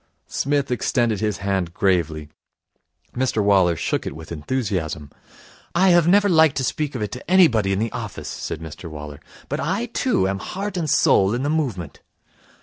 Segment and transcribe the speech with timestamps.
[0.25, 2.29] Psmith extended his hand gravely.
[3.15, 5.11] Mr Waller shook it with enthusiasm.
[5.75, 8.89] 'I have never liked to speak of it to anybody in the office,' said Mr
[8.89, 11.99] Waller, 'but I, too, am heart and soul in the movement.'